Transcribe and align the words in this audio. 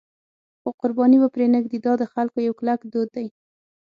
خو 0.61 0.69
قرباني 0.79 1.17
به 1.21 1.27
پرې 1.33 1.45
نه 1.53 1.59
ږدي، 1.63 1.79
دا 1.85 1.93
د 2.01 2.03
خلکو 2.13 2.37
یو 2.47 2.53
کلک 2.59 2.79
دود 2.91 3.09
دی. 3.15 3.27